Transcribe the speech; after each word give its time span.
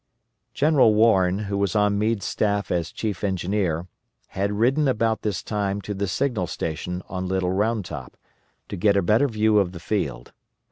General 0.55 0.95
Warren, 0.95 1.37
who 1.43 1.55
was 1.59 1.75
on 1.75 1.99
Meade's 1.99 2.25
staff 2.25 2.71
as 2.71 2.91
Chief 2.91 3.23
Engineer, 3.23 3.85
had 4.29 4.51
ridden 4.51 4.87
about 4.87 5.21
this 5.21 5.43
time 5.43 5.79
to 5.81 5.93
the 5.93 6.07
signal 6.07 6.47
station 6.47 7.03
on 7.07 7.27
Little 7.27 7.51
Round 7.51 7.85
Top, 7.85 8.17
to 8.69 8.75
get 8.75 8.97
a 8.97 9.03
better 9.03 9.27
view 9.27 9.59
of 9.59 9.73
the 9.73 9.79
field. 9.79 10.33